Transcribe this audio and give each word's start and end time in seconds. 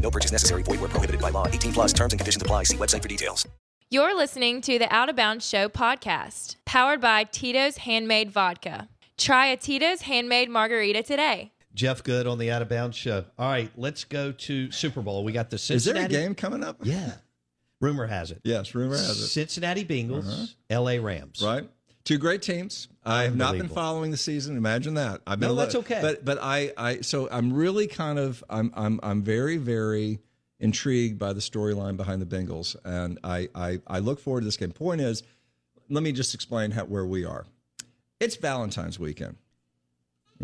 No 0.00 0.10
purchase 0.10 0.32
necessary. 0.32 0.62
Void 0.62 0.80
where 0.80 0.88
prohibited 0.88 1.20
by 1.20 1.30
law. 1.30 1.46
18 1.48 1.72
plus 1.72 1.92
terms 1.92 2.12
and 2.12 2.20
conditions 2.20 2.42
apply. 2.42 2.62
See 2.64 2.76
website 2.76 3.02
for 3.02 3.08
details. 3.08 3.46
You're 3.90 4.16
listening 4.16 4.60
to 4.62 4.78
the 4.80 4.92
Out 4.92 5.08
of 5.08 5.14
Bounds 5.16 5.48
Show 5.48 5.68
podcast, 5.68 6.56
powered 6.64 7.00
by 7.00 7.22
Tito's 7.24 7.76
Handmade 7.78 8.32
Vodka. 8.32 8.88
Try 9.16 9.46
a 9.46 9.56
Tito's 9.56 10.02
Handmade 10.02 10.50
Margarita 10.50 11.04
today. 11.04 11.52
Jeff 11.72 12.02
Good 12.02 12.26
on 12.26 12.38
the 12.38 12.50
Out 12.50 12.62
of 12.62 12.68
Bounds 12.68 12.96
show. 12.96 13.24
All 13.38 13.48
right, 13.48 13.70
let's 13.76 14.02
go 14.04 14.32
to 14.32 14.70
Super 14.72 15.02
Bowl. 15.02 15.22
We 15.22 15.30
got 15.32 15.50
the 15.50 15.58
Cincinnati. 15.58 16.04
Is 16.06 16.10
there 16.10 16.20
a 16.20 16.24
game 16.24 16.34
coming 16.34 16.64
up? 16.64 16.78
Yeah. 16.82 17.12
Rumor 17.80 18.06
has 18.06 18.30
it. 18.32 18.40
Yes, 18.42 18.74
rumor 18.74 18.96
has 18.96 19.10
it. 19.20 19.26
Cincinnati 19.28 19.84
Bengals, 19.84 20.26
Uh-huh. 20.26 20.46
L.A. 20.70 20.98
Rams. 20.98 21.40
Right. 21.44 21.68
Two 22.06 22.18
great 22.18 22.40
teams. 22.40 22.86
I 23.04 23.24
have 23.24 23.36
not 23.36 23.58
been 23.58 23.68
following 23.68 24.12
the 24.12 24.16
season. 24.16 24.56
Imagine 24.56 24.94
that. 24.94 25.22
I've 25.26 25.40
been 25.40 25.48
No, 25.48 25.54
a 25.54 25.56
li- 25.56 25.62
that's 25.64 25.74
okay. 25.74 25.98
But 26.00 26.24
but 26.24 26.38
I 26.40 26.72
I 26.78 27.00
so 27.00 27.28
I'm 27.30 27.52
really 27.52 27.88
kind 27.88 28.18
of 28.18 28.42
I'm 28.48 28.72
I'm 28.74 29.00
I'm 29.02 29.22
very 29.22 29.56
very 29.56 30.20
intrigued 30.60 31.18
by 31.18 31.32
the 31.32 31.40
storyline 31.40 31.96
behind 31.96 32.22
the 32.22 32.26
Bengals, 32.26 32.76
and 32.84 33.18
I 33.24 33.48
I 33.56 33.80
I 33.88 33.98
look 33.98 34.20
forward 34.20 34.42
to 34.42 34.44
this 34.44 34.56
game. 34.56 34.70
Point 34.70 35.00
is, 35.00 35.24
let 35.90 36.04
me 36.04 36.12
just 36.12 36.32
explain 36.32 36.70
how 36.70 36.84
where 36.84 37.04
we 37.04 37.24
are. 37.24 37.44
It's 38.20 38.36
Valentine's 38.36 38.98
weekend. 39.00 39.36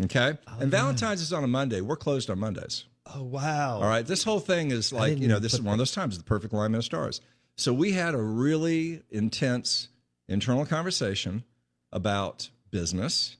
Okay, 0.03 0.37
Oh, 0.47 0.57
and 0.59 0.69
Valentine's 0.69 1.21
is 1.21 1.31
on 1.31 1.45
a 1.45 1.47
Monday. 1.47 1.79
We're 1.79 1.95
closed 1.95 2.29
on 2.29 2.39
Mondays. 2.39 2.83
Oh 3.15 3.23
wow. 3.23 3.75
All 3.77 3.83
right. 3.87 4.05
This 4.05 4.23
whole 4.25 4.39
thing 4.41 4.71
is 4.71 4.91
like, 4.91 5.17
you 5.17 5.29
know, 5.29 5.39
this 5.39 5.53
is 5.53 5.59
put 5.59 5.67
one 5.67 5.73
of 5.73 5.79
those 5.79 5.91
times, 5.93 6.17
the 6.17 6.23
perfect 6.25 6.53
alignment 6.53 6.79
of 6.81 6.85
stars. 6.85 7.21
So 7.55 7.71
we 7.73 7.93
had 7.93 8.15
a 8.15 8.21
really 8.21 9.01
intense 9.11 9.87
internal 10.27 10.65
conversation 10.65 11.43
about 11.93 12.49
business, 12.71 13.37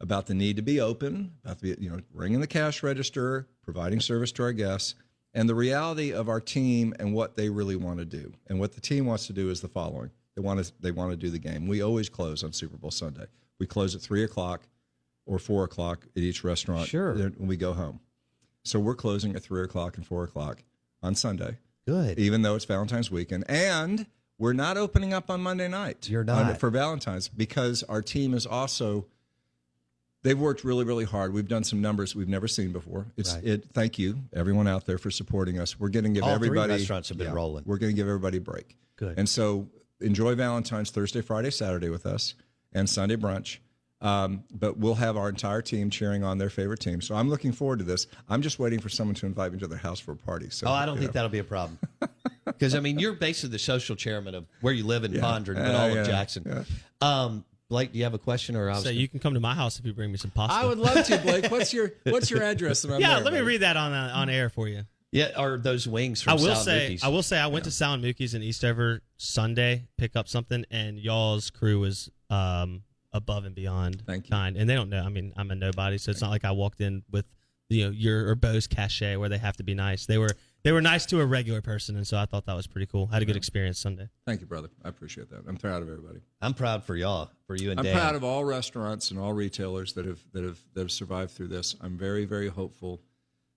about 0.00 0.26
the 0.26 0.34
need 0.34 0.56
to 0.56 0.62
be 0.62 0.80
open, 0.80 1.32
about 1.44 1.60
the, 1.60 1.76
you 1.78 1.88
know, 1.88 2.00
ringing 2.12 2.40
the 2.40 2.46
cash 2.46 2.82
register, 2.82 3.46
providing 3.62 4.00
service 4.00 4.32
to 4.32 4.42
our 4.42 4.52
guests, 4.52 4.94
and 5.32 5.48
the 5.48 5.54
reality 5.54 6.12
of 6.12 6.28
our 6.28 6.40
team 6.40 6.92
and 6.98 7.14
what 7.14 7.36
they 7.36 7.48
really 7.48 7.76
want 7.76 7.98
to 7.98 8.04
do. 8.04 8.32
And 8.48 8.58
what 8.60 8.72
the 8.74 8.80
team 8.80 9.06
wants 9.06 9.26
to 9.28 9.32
do 9.32 9.48
is 9.50 9.60
the 9.60 9.68
following. 9.68 10.10
They 10.34 10.42
want 10.42 10.62
to 10.64 10.72
they 10.80 10.90
want 10.90 11.12
to 11.12 11.16
do 11.16 11.30
the 11.30 11.38
game. 11.38 11.66
We 11.66 11.80
always 11.82 12.08
close 12.10 12.44
on 12.44 12.52
Super 12.52 12.76
Bowl 12.76 12.90
Sunday. 12.90 13.24
We 13.58 13.66
close 13.66 13.94
at 13.94 14.02
three 14.02 14.22
o'clock 14.24 14.68
or 15.24 15.38
four 15.38 15.64
o'clock 15.64 16.06
at 16.14 16.22
each 16.22 16.44
restaurant 16.44 16.86
Sure. 16.88 17.14
when 17.14 17.48
we 17.48 17.56
go 17.56 17.72
home. 17.72 18.00
So 18.64 18.78
we're 18.78 18.94
closing 18.94 19.34
at 19.34 19.42
three 19.42 19.62
o'clock 19.62 19.96
and 19.96 20.06
four 20.06 20.24
o'clock 20.24 20.62
on 21.02 21.14
Sunday, 21.14 21.58
Good. 21.86 22.18
even 22.18 22.42
though 22.42 22.54
it's 22.54 22.64
Valentine's 22.64 23.10
weekend. 23.10 23.44
And 23.48 24.06
we're 24.38 24.52
not 24.52 24.76
opening 24.76 25.12
up 25.14 25.30
on 25.30 25.40
Monday 25.42 25.68
night. 25.68 26.08
You're 26.08 26.20
on- 26.20 26.26
not. 26.26 26.58
for 26.60 26.70
Valentine's 26.70 27.28
because 27.28 27.82
our 27.84 28.02
team 28.02 28.34
is 28.34 28.46
also. 28.46 29.06
They've 30.22 30.38
worked 30.38 30.64
really, 30.64 30.84
really 30.84 31.04
hard. 31.04 31.32
We've 31.32 31.46
done 31.46 31.62
some 31.62 31.80
numbers 31.80 32.16
we've 32.16 32.26
never 32.28 32.48
seen 32.48 32.72
before. 32.72 33.06
It's 33.16 33.34
Right. 33.34 33.44
it. 33.44 33.64
Thank 33.72 33.96
you, 33.96 34.18
everyone 34.32 34.66
out 34.66 34.84
there, 34.84 34.98
for 34.98 35.08
supporting 35.10 35.60
us. 35.60 35.78
We're 35.78 35.88
going 35.88 36.02
to 36.04 36.10
give 36.10 36.24
All 36.24 36.36
three 36.36 36.48
everybody. 36.48 36.72
restaurants 36.72 37.10
have 37.10 37.18
been 37.18 37.32
rolling. 37.32 37.62
We're 37.64 37.78
going 37.78 37.92
to 37.92 37.96
give 37.96 38.08
everybody 38.08 38.38
a 38.38 38.40
break. 38.40 38.76
Good. 38.96 39.16
And 39.18 39.28
so 39.28 39.68
enjoy 40.00 40.34
Valentine's 40.34 40.90
Thursday, 40.90 41.20
Friday, 41.20 41.50
Saturday 41.50 41.90
with 41.90 42.06
us, 42.06 42.34
and 42.72 42.90
Sunday 42.90 43.14
brunch. 43.14 43.58
Um, 44.00 44.42
but 44.52 44.76
we'll 44.78 44.96
have 44.96 45.16
our 45.16 45.28
entire 45.28 45.62
team 45.62 45.90
cheering 45.90 46.24
on 46.24 46.38
their 46.38 46.50
favorite 46.50 46.80
team. 46.80 47.00
So 47.00 47.14
I'm 47.14 47.30
looking 47.30 47.52
forward 47.52 47.78
to 47.78 47.84
this. 47.84 48.06
I'm 48.28 48.42
just 48.42 48.58
waiting 48.58 48.78
for 48.80 48.88
someone 48.88 49.14
to 49.16 49.26
invite 49.26 49.52
me 49.52 49.58
to 49.60 49.66
their 49.68 49.78
house 49.78 50.00
for 50.00 50.12
a 50.12 50.16
party. 50.16 50.50
So 50.50 50.66
Oh, 50.66 50.72
I 50.72 50.84
don't 50.86 50.98
think 50.98 51.10
know. 51.10 51.12
that'll 51.12 51.30
be 51.30 51.38
a 51.38 51.44
problem. 51.44 51.78
Because 52.46 52.74
I 52.74 52.80
mean, 52.80 52.98
you're 52.98 53.12
basically 53.12 53.50
the 53.50 53.58
social 53.58 53.96
chairman 53.96 54.34
of 54.34 54.46
where 54.60 54.72
you 54.72 54.86
live 54.86 55.04
in 55.04 55.12
Fondren, 55.12 55.56
but 55.56 55.74
all 55.74 55.90
yeah, 55.90 56.00
of 56.00 56.06
Jackson. 56.06 56.44
yeah. 56.46 56.64
Um, 57.00 57.44
Blake, 57.68 57.92
do 57.92 57.98
you 57.98 58.04
have 58.04 58.14
a 58.14 58.18
question 58.18 58.54
or 58.54 58.70
I 58.70 58.74
was 58.74 58.84
So 58.84 58.90
you 58.90 59.08
can 59.08 59.18
come 59.18 59.34
to 59.34 59.40
my 59.40 59.54
house 59.54 59.80
if 59.80 59.84
you 59.84 59.92
bring 59.92 60.12
me 60.12 60.18
some 60.18 60.30
pasta. 60.30 60.56
I 60.56 60.64
would 60.64 60.78
love 60.78 61.04
to, 61.06 61.18
Blake. 61.18 61.50
What's 61.50 61.72
your 61.72 61.92
What's 62.04 62.30
your 62.30 62.42
address? 62.42 62.84
Yeah, 62.84 62.98
there, 62.98 63.20
let 63.20 63.32
me 63.32 63.40
read 63.40 63.62
that 63.62 63.76
on 63.76 63.92
uh, 63.92 64.12
on 64.14 64.30
air 64.30 64.48
for 64.48 64.68
you. 64.68 64.84
Yeah, 65.12 65.32
or 65.38 65.56
those 65.58 65.88
wings 65.88 66.20
from 66.20 66.32
I 66.32 66.34
will 66.34 66.54
Sal 66.54 66.56
say, 66.56 66.90
Mookie's. 66.90 67.04
I 67.04 67.08
will 67.08 67.22
say, 67.22 67.38
I 67.38 67.46
went 67.46 67.64
to 67.64 67.70
Sound 67.70 68.04
Mookie's 68.04 68.34
in 68.34 68.42
Eastover 68.42 69.02
Sunday, 69.16 69.86
pick 69.96 70.14
up 70.14 70.28
something, 70.28 70.64
and 70.70 70.98
y'all's 70.98 71.50
crew 71.50 71.80
was 71.80 72.10
um, 72.28 72.82
above 73.12 73.44
and 73.44 73.54
beyond 73.54 74.02
Thank 74.06 74.26
you. 74.26 74.30
kind. 74.30 74.56
And 74.56 74.68
they 74.68 74.74
don't 74.74 74.90
know. 74.90 75.02
I 75.02 75.08
mean, 75.08 75.32
I'm 75.36 75.50
a 75.50 75.54
nobody, 75.54 75.98
so 75.98 76.10
it's 76.10 76.20
not 76.20 76.30
like 76.30 76.44
I 76.44 76.52
walked 76.52 76.80
in 76.80 77.02
with 77.10 77.24
you 77.68 77.84
know 77.84 77.90
your 77.90 78.28
or 78.28 78.34
Bo's 78.34 78.66
cachet 78.66 79.16
where 79.16 79.28
they 79.28 79.38
have 79.38 79.56
to 79.56 79.64
be 79.64 79.74
nice. 79.74 80.06
They 80.06 80.18
were 80.18 80.30
they 80.66 80.72
were 80.72 80.82
nice 80.82 81.06
to 81.06 81.20
a 81.20 81.24
regular 81.24 81.60
person, 81.62 81.94
and 81.94 82.04
so 82.04 82.18
I 82.18 82.26
thought 82.26 82.44
that 82.46 82.56
was 82.56 82.66
pretty 82.66 82.86
cool. 82.86 83.08
I 83.12 83.14
had 83.14 83.22
a 83.22 83.24
good 83.24 83.36
experience 83.36 83.78
Sunday. 83.78 84.08
Thank 84.26 84.40
you, 84.40 84.48
brother. 84.48 84.68
I 84.84 84.88
appreciate 84.88 85.30
that. 85.30 85.44
I'm 85.46 85.56
proud 85.56 85.80
of 85.80 85.88
everybody. 85.88 86.18
I'm 86.42 86.54
proud 86.54 86.82
for 86.82 86.96
y'all, 86.96 87.30
for 87.46 87.54
you 87.54 87.70
and 87.70 87.78
I'm 87.78 87.84
Dan. 87.84 87.94
proud 87.94 88.16
of 88.16 88.24
all 88.24 88.44
restaurants 88.44 89.12
and 89.12 89.20
all 89.20 89.32
retailers 89.32 89.92
that 89.92 90.06
have 90.06 90.18
that 90.32 90.42
have 90.42 90.58
that 90.74 90.80
have 90.80 90.90
survived 90.90 91.30
through 91.30 91.48
this. 91.48 91.76
I'm 91.80 91.96
very 91.96 92.24
very 92.24 92.48
hopeful, 92.48 93.00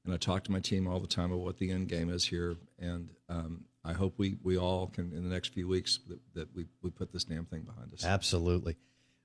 and 0.05 0.13
I 0.13 0.17
talk 0.17 0.43
to 0.43 0.51
my 0.51 0.59
team 0.59 0.85
all 0.85 0.99
the 0.99 1.07
time 1.07 1.31
about 1.31 1.43
what 1.43 1.57
the 1.57 1.71
end 1.71 1.87
game 1.87 2.11
is 2.11 2.25
here, 2.25 2.57
and 2.77 3.09
um, 3.27 3.65
I 3.83 3.93
hope 3.93 4.13
we 4.17 4.37
we 4.43 4.59
all 4.59 4.85
can 4.85 5.11
in 5.11 5.23
the 5.23 5.33
next 5.33 5.51
few 5.51 5.67
weeks 5.67 5.97
that, 6.09 6.19
that 6.35 6.55
we 6.55 6.67
we 6.83 6.91
put 6.91 7.11
this 7.11 7.23
damn 7.23 7.45
thing 7.45 7.61
behind 7.61 7.91
us. 7.91 8.05
Absolutely. 8.05 8.77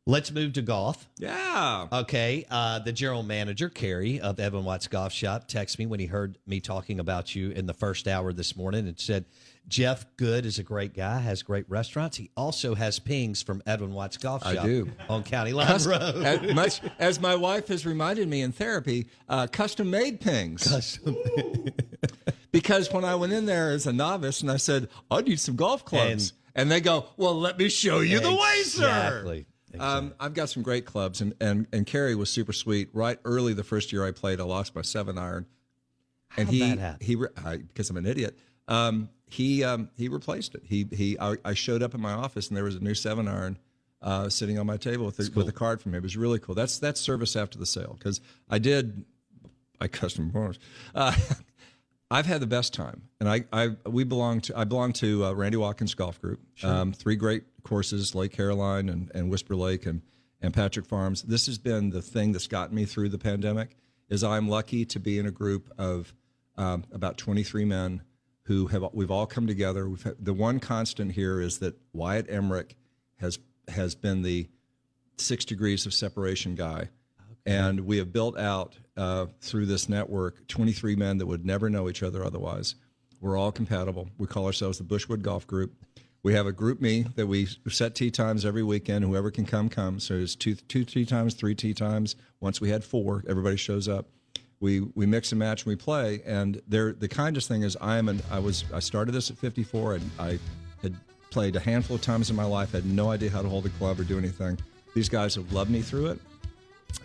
Let's 0.07 0.31
move 0.31 0.53
to 0.55 0.63
golf. 0.63 1.09
Yeah. 1.17 1.89
Okay. 1.91 2.45
Uh, 2.51 2.79
the 2.79 2.93
general 2.93 3.23
manager, 3.23 3.71
Kerry 3.71 4.21
of 4.21 4.39
Edwin 4.39 4.65
Watts 4.65 4.87
Golf 4.87 5.15
Shop, 5.15 5.49
texted 5.49 5.79
me 5.79 5.87
when 5.87 5.99
he 5.99 6.05
heard 6.05 6.37
me 6.47 6.61
talking 6.61 7.01
about 7.01 7.35
you 7.35 7.53
in 7.53 7.65
the 7.65 7.73
first 7.73 8.07
hour 8.07 8.35
this 8.35 8.55
morning 8.55 8.87
and 8.87 9.01
said, 9.01 9.25
Jeff 9.67 10.05
Good 10.19 10.45
is 10.45 10.59
a 10.59 10.63
great 10.63 10.93
guy, 10.93 11.21
has 11.21 11.43
great 11.43 11.65
restaurants. 11.71 12.19
He 12.19 12.31
also 12.37 12.75
has 12.75 12.99
pings 12.99 13.43
from 13.43 13.63
Edwin 13.67 13.95
Watts 13.95 14.19
Golf 14.19 14.43
Shop 14.43 14.59
I 14.59 14.67
do. 14.67 14.91
on 15.09 15.23
County 15.23 15.55
Line 15.55 15.83
Road. 15.85 16.17
as 16.23 16.55
much 16.55 16.83
as 16.99 17.19
my 17.19 17.35
wife 17.35 17.69
has 17.69 17.87
reminded 17.87 18.29
me 18.29 18.43
in 18.43 18.53
therapy, 18.53 19.07
uh, 19.31 19.47
custom 19.47 19.91
made 19.91 20.21
pings. 20.21 20.69
Custom. 20.69 21.17
because 22.53 22.93
when 22.93 23.07
I 23.07 23.15
went 23.15 23.33
in 23.33 23.47
there 23.47 23.71
as 23.71 23.87
a 23.87 23.93
novice 23.93 24.43
and 24.43 24.51
I 24.51 24.59
said, 24.59 24.89
I 25.11 25.23
need 25.23 25.41
some 25.41 25.57
golf 25.57 25.87
clubs. 25.87 26.35
And, 26.55 26.71
they 26.71 26.83
go, 26.83 27.07
Well, 27.17 27.41
let 27.41 27.59
me 27.59 27.71
show 27.71 28.01
you 28.01 28.21
the 28.21 28.31
way, 28.31 28.63
sir. 28.65 28.85
Exactly. 28.85 29.47
Um, 29.81 30.15
I've 30.21 30.35
got 30.35 30.49
some 30.49 30.63
great 30.63 30.85
clubs, 30.85 31.21
and, 31.21 31.35
and, 31.41 31.67
and 31.73 31.87
Kerry 31.87 32.15
was 32.15 32.31
super 32.31 32.53
sweet. 32.53 32.89
Right 32.93 33.19
early 33.25 33.55
the 33.55 33.65
first 33.65 33.93
year 33.93 34.07
I 34.07 34.11
played, 34.11 34.41
I 34.41 34.45
lost 34.45 34.75
my 34.75 34.83
seven 34.83 35.19
iron. 35.19 35.47
And 36.37 36.49
How'd 36.49 37.01
he, 37.01 37.15
he 37.15 37.25
I, 37.45 37.59
because 37.59 37.91
I'm 37.91 37.97
an 37.97 38.07
idiot, 38.07 38.39
um, 38.69 39.09
he 39.29 39.65
um, 39.65 39.91
he 39.97 40.09
replaced 40.09 40.55
it. 40.55 40.63
He 40.65 40.87
he 40.93 41.19
I, 41.19 41.37
I 41.45 41.55
showed 41.55 41.83
up 41.83 41.95
in 41.95 42.01
my 42.01 42.13
office 42.13 42.49
and 42.49 42.57
there 42.57 42.65
was 42.65 42.77
a 42.77 42.81
new 42.81 42.95
seven 42.95 43.29
iron 43.29 43.59
uh, 44.03 44.29
sitting 44.29 44.59
on 44.59 44.67
my 44.67 44.77
table 44.77 45.07
with 45.07 45.19
a, 45.19 45.31
with 45.35 45.49
a 45.49 45.53
card 45.53 45.81
from 45.81 45.93
him. 45.93 45.99
It 45.99 46.03
was 46.03 46.17
really 46.17 46.39
cool. 46.39 46.55
That's 46.55 46.79
that's 46.79 47.01
service 47.01 47.37
after 47.37 47.59
the 47.59 47.67
sale 47.67 47.97
because 47.99 48.21
I 48.49 48.59
did 48.59 49.05
I 49.81 49.89
custom 49.89 50.31
bonus. 50.31 50.59
Uh, 50.95 51.15
I've 52.15 52.27
had 52.27 52.41
the 52.41 52.47
best 52.47 52.73
time, 52.73 53.03
and 53.19 53.29
I, 53.29 53.45
I 53.53 53.71
we 53.87 54.05
belong 54.05 54.41
to 54.43 54.57
I 54.57 54.63
belong 54.63 54.93
to 54.95 55.25
uh, 55.25 55.33
Randy 55.33 55.57
Watkins 55.57 55.97
Golf 55.97 56.21
Group. 56.21 56.39
Um, 56.63 56.93
three 56.93 57.17
great 57.17 57.43
courses: 57.65 58.15
Lake 58.15 58.31
Caroline 58.31 58.89
and, 58.89 59.11
and 59.13 59.29
Whisper 59.29 59.57
Lake 59.57 59.85
and 59.85 60.01
and 60.41 60.55
Patrick 60.55 60.87
Farms. 60.87 61.23
This 61.23 61.47
has 61.47 61.59
been 61.59 61.91
the 61.91 62.01
thing 62.01 62.31
that's 62.31 62.47
gotten 62.47 62.77
me 62.77 62.85
through 62.85 63.09
the 63.09 63.19
pandemic. 63.19 63.77
Is 64.09 64.23
I'm 64.23 64.49
lucky 64.49 64.85
to 64.85 65.01
be 65.01 65.19
in 65.19 65.27
a 65.27 65.33
group 65.33 65.73
of 65.77 66.15
um, 66.57 66.85
about 66.93 67.19
23 67.19 67.65
men 67.65 68.03
who 68.43 68.69
have 68.69 68.85
we've 68.93 69.11
all 69.11 69.27
come 69.27 69.49
together. 69.49 69.89
We've 69.89 70.03
had, 70.05 70.15
the 70.21 70.35
one 70.35 70.61
constant 70.61 71.11
here 71.13 71.41
is 71.41 71.59
that 71.59 71.77
Wyatt 71.93 72.27
Emmerich 72.29 72.77
has 73.17 73.41
has 73.67 73.97
been 73.97 74.23
the 74.23 74.49
six 75.17 75.45
degrees 75.45 75.85
of 75.85 75.93
separation 75.93 76.55
guy. 76.55 76.91
And 77.47 77.81
we 77.81 77.99
have 77.99 78.13
built 78.13 78.39
out 78.39 78.77
uh, 78.97 79.27
through 79.41 79.67
this 79.67 79.89
network 79.89 80.47
23 80.49 80.97
men 80.97 81.19
that 81.19 81.27
would 81.27 81.45
never 81.45 81.69
know 81.69 81.89
each 81.89 82.03
other 82.03 82.25
otherwise. 82.25 82.75
We're 83.21 83.37
all 83.37 83.53
compatible. 83.53 84.09
We 84.19 84.27
call 84.27 84.47
ourselves 84.47 84.79
the 84.79 84.85
Bushwood 84.85 85.23
Golf 85.23 85.47
Group. 85.47 85.73
We 86.23 86.33
have 86.35 86.47
a 86.47 86.53
GroupMe 86.53 87.15
that 87.17 87.27
we 87.27 87.47
set 87.69 87.95
tee 87.95 88.11
times 88.11 88.47
every 88.47 88.63
weekend. 88.63 89.05
Whoever 89.05 89.31
can 89.31 89.45
come, 89.45 89.69
come. 89.69 90.01
So 90.01 90.15
it's 90.15 90.35
two, 90.35 90.55
two 90.55 90.85
tee 90.85 91.05
times, 91.05 91.35
three 91.35 91.55
tee 91.55 91.75
times. 91.75 92.17
Once 92.41 92.61
we 92.61 92.71
had 92.71 92.83
four, 92.83 93.23
everybody 93.29 93.57
shows 93.57 93.89
up. 93.89 94.07
We 94.61 94.81
we 94.95 95.05
mix 95.05 95.33
and 95.33 95.39
match 95.39 95.63
and 95.63 95.69
we 95.69 95.77
play. 95.77 96.23
And 96.25 96.63
they're, 96.67 96.95
the 96.95 97.09
kindest 97.09 97.49
thing 97.49 97.63
is 97.63 97.77
I 97.79 97.99
am 97.99 98.09
an 98.09 98.23
I 98.31 98.39
was 98.39 98.65
I 98.73 98.81
started 98.81 99.13
this 99.13 99.31
at 99.31 99.37
54 99.37 99.97
and 99.97 100.11
I 100.19 100.39
had 100.81 100.97
played 101.31 101.57
a 101.57 101.61
handful 101.61 101.97
of 101.97 102.03
times 102.03 102.31
in 102.31 102.37
my 102.37 102.45
life. 102.45 102.73
Had 102.73 102.87
no 102.87 103.11
idea 103.11 103.29
how 103.29 103.43
to 103.43 103.49
hold 103.49 103.67
a 103.67 103.71
club 103.71 104.01
or 104.01 104.05
do 104.05 104.17
anything. 104.17 104.59
These 104.95 105.11
guys 105.11 105.35
have 105.35 105.53
loved 105.53 105.71
me 105.71 105.83
through 105.83 106.07
it 106.07 106.21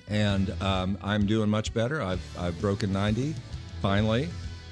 and 0.09 0.50
um, 0.61 0.97
I'm 1.01 1.25
doing 1.25 1.50
much 1.50 1.73
better. 1.73 2.01
I've, 2.01 2.21
I've 2.38 2.59
broken 2.59 2.91
90 2.91 3.35
finally. 3.81 4.29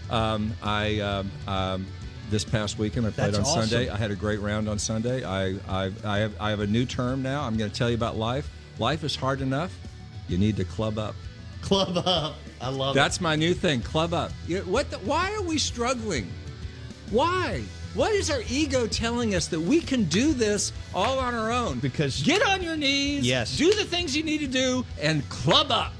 Um, 0.10 0.54
I 0.64 1.00
um, 1.00 1.32
um, 1.48 1.86
this 2.30 2.44
past 2.44 2.78
weekend 2.78 3.06
I 3.06 3.12
played 3.12 3.34
That's 3.34 3.40
on 3.40 3.46
awesome. 3.46 3.70
Sunday. 3.70 3.90
I 3.90 3.98
had 3.98 4.12
a 4.12 4.16
great 4.16 4.40
round 4.40 4.68
on 4.70 4.80
Sunday. 4.80 5.24
I 5.24 5.56
I, 5.68 5.92
I, 6.04 6.18
have, 6.20 6.34
I 6.40 6.50
have 6.50 6.60
a 6.60 6.68
new 6.68 6.86
term 6.86 7.22
now. 7.22 7.44
I'm 7.44 7.58
going 7.58 7.70
to 7.70 7.76
tell 7.76 7.90
you 7.90 7.96
about 7.96 8.18
life. 8.18 8.50
Life 8.80 9.04
is 9.04 9.16
hard 9.16 9.42
enough. 9.42 9.78
You 10.28 10.38
need 10.38 10.56
to 10.58 10.66
club 10.66 10.98
up. 10.98 11.16
Club 11.62 11.98
up. 12.06 12.36
I 12.62 12.70
love 12.70 12.96
That's 12.96 13.22
my 13.22 13.36
new 13.36 13.54
thing. 13.54 13.82
Club 13.82 14.14
up. 14.14 14.32
You 14.48 14.60
know, 14.60 14.66
what? 14.66 14.90
The, 14.92 14.98
why 15.00 15.34
are 15.34 15.42
we 15.42 15.58
struggling? 15.58 16.30
Why? 17.10 17.64
What 17.98 18.12
is 18.12 18.30
our 18.30 18.44
ego 18.48 18.86
telling 18.86 19.34
us 19.34 19.48
that 19.48 19.60
we 19.60 19.82
can 19.82 20.04
do 20.04 20.32
this 20.32 20.72
all 20.94 21.18
on 21.18 21.34
our 21.34 21.52
own? 21.52 21.80
Because- 21.80 22.22
get 22.22 22.44
on 22.44 22.62
your 22.62 22.78
knees. 22.78 23.26
Yes. 23.26 23.58
Do 23.58 23.74
the 23.74 23.86
things 23.86 24.16
you 24.16 24.22
need 24.22 24.38
to 24.42 24.48
do 24.48 24.86
and 25.02 25.28
club 25.30 25.72
up. 25.72 25.94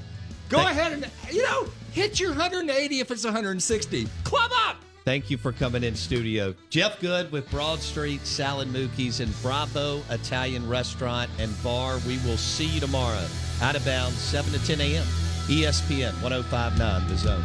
Go 0.48 0.58
Thank- 0.58 0.70
ahead 0.70 0.92
and 0.92 1.10
you 1.32 1.42
know 1.42 1.66
hit 1.90 2.20
your 2.20 2.30
180 2.30 3.00
if 3.00 3.10
it's 3.10 3.24
160. 3.24 4.06
Club 4.22 4.52
up. 4.68 4.76
Thank 5.04 5.28
you 5.28 5.38
for 5.38 5.50
coming 5.52 5.82
in 5.82 5.96
studio. 5.96 6.54
Jeff 6.70 7.00
Good 7.00 7.32
with 7.32 7.50
Broad 7.50 7.80
Street 7.80 8.24
Sal 8.24 8.60
and 8.60 8.72
Mookies 8.72 9.18
and 9.18 9.34
Bravo 9.42 10.00
Italian 10.10 10.68
Restaurant 10.68 11.28
and 11.40 11.50
Bar. 11.64 11.98
We 12.06 12.18
will 12.18 12.36
see 12.36 12.66
you 12.66 12.78
tomorrow. 12.80 13.26
Out 13.60 13.74
of 13.74 13.84
bounds, 13.84 14.18
7 14.18 14.52
to 14.52 14.64
10 14.64 14.80
a.m. 14.80 15.06
ESPN 15.48 16.12
1059 16.22 17.08
The 17.08 17.16
Zone. 17.16 17.44